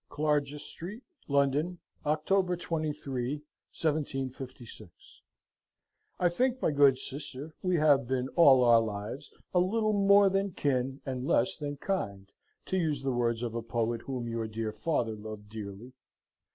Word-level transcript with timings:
"CLARGIS 0.09 0.63
STREET, 0.65 1.03
LONDON, 1.27 1.77
October 2.07 2.57
23, 2.57 3.33
1756. 3.33 5.21
"I 6.19 6.27
think, 6.27 6.59
my 6.59 6.71
good 6.71 6.97
sister, 6.97 7.53
we 7.61 7.75
have 7.75 8.07
been 8.07 8.27
all 8.29 8.63
our 8.63 8.81
lives 8.81 9.31
a 9.53 9.59
little 9.59 9.93
more 9.93 10.27
than 10.27 10.53
kin 10.53 11.01
and 11.05 11.27
less 11.27 11.55
than 11.55 11.77
kind, 11.77 12.31
to 12.65 12.77
use 12.77 13.03
the 13.03 13.13
words 13.13 13.43
of 13.43 13.53
a 13.53 13.61
poet 13.61 14.01
whom 14.01 14.27
your 14.27 14.47
dear 14.47 14.71
father 14.71 15.13
loved 15.13 15.49
dearly. 15.49 15.93